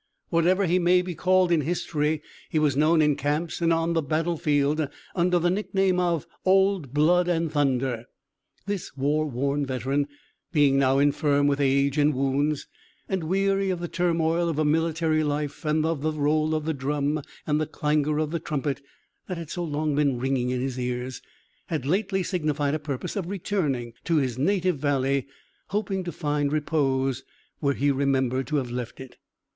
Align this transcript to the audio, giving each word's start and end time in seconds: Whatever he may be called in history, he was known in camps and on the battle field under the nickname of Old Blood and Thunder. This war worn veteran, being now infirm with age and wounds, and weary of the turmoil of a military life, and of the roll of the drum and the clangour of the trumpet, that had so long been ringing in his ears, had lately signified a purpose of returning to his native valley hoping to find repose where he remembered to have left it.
Whatever 0.31 0.65
he 0.65 0.79
may 0.79 1.03
be 1.03 1.13
called 1.13 1.51
in 1.51 1.61
history, 1.61 2.23
he 2.49 2.57
was 2.57 2.75
known 2.75 3.03
in 3.03 3.15
camps 3.15 3.61
and 3.61 3.71
on 3.71 3.93
the 3.93 4.01
battle 4.01 4.35
field 4.35 4.89
under 5.15 5.37
the 5.37 5.51
nickname 5.51 5.99
of 5.99 6.25
Old 6.43 6.91
Blood 6.91 7.27
and 7.27 7.51
Thunder. 7.51 8.05
This 8.65 8.97
war 8.97 9.27
worn 9.29 9.63
veteran, 9.63 10.07
being 10.51 10.79
now 10.79 10.97
infirm 10.97 11.45
with 11.45 11.61
age 11.61 11.99
and 11.99 12.15
wounds, 12.15 12.65
and 13.07 13.25
weary 13.25 13.69
of 13.69 13.79
the 13.79 13.87
turmoil 13.87 14.49
of 14.49 14.57
a 14.57 14.65
military 14.65 15.23
life, 15.23 15.63
and 15.65 15.85
of 15.85 16.01
the 16.01 16.11
roll 16.13 16.55
of 16.55 16.65
the 16.65 16.73
drum 16.73 17.21
and 17.45 17.61
the 17.61 17.67
clangour 17.67 18.17
of 18.17 18.31
the 18.31 18.39
trumpet, 18.39 18.81
that 19.27 19.37
had 19.37 19.51
so 19.51 19.63
long 19.63 19.93
been 19.93 20.17
ringing 20.19 20.49
in 20.49 20.61
his 20.61 20.79
ears, 20.79 21.21
had 21.67 21.85
lately 21.85 22.23
signified 22.23 22.73
a 22.73 22.79
purpose 22.79 23.15
of 23.15 23.29
returning 23.29 23.93
to 24.03 24.15
his 24.15 24.35
native 24.35 24.79
valley 24.79 25.27
hoping 25.67 26.03
to 26.03 26.11
find 26.11 26.51
repose 26.51 27.21
where 27.59 27.75
he 27.75 27.91
remembered 27.91 28.47
to 28.47 28.55
have 28.55 28.71
left 28.71 28.99
it. 28.99 29.17